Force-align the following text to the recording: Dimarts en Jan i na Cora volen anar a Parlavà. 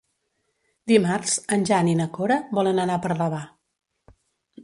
Dimarts 0.91 1.35
en 1.57 1.67
Jan 1.71 1.91
i 1.91 1.93
na 2.01 2.09
Cora 2.17 2.37
volen 2.59 2.83
anar 2.85 2.95
a 2.97 3.01
Parlavà. 3.05 3.45